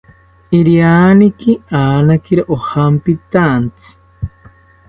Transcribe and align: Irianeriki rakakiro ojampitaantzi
Irianeriki 0.59 1.51
rakakiro 1.71 2.43
ojampitaantzi 2.55 3.91